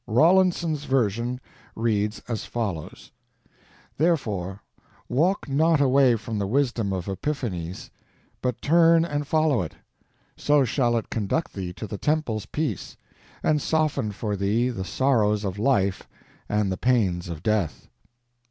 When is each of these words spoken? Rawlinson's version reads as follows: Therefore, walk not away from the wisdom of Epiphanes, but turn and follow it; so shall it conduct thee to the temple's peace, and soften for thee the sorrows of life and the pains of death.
Rawlinson's 0.07 0.85
version 0.85 1.39
reads 1.75 2.23
as 2.27 2.43
follows: 2.43 3.11
Therefore, 3.99 4.63
walk 5.07 5.47
not 5.47 5.79
away 5.79 6.15
from 6.15 6.39
the 6.39 6.47
wisdom 6.47 6.91
of 6.91 7.07
Epiphanes, 7.07 7.91
but 8.41 8.63
turn 8.63 9.05
and 9.05 9.27
follow 9.27 9.61
it; 9.61 9.75
so 10.35 10.65
shall 10.65 10.97
it 10.97 11.11
conduct 11.11 11.53
thee 11.53 11.71
to 11.73 11.85
the 11.85 11.99
temple's 11.99 12.47
peace, 12.47 12.97
and 13.43 13.61
soften 13.61 14.11
for 14.11 14.35
thee 14.35 14.69
the 14.69 14.85
sorrows 14.85 15.43
of 15.45 15.59
life 15.59 16.09
and 16.49 16.71
the 16.71 16.77
pains 16.77 17.29
of 17.29 17.43
death. 17.43 17.87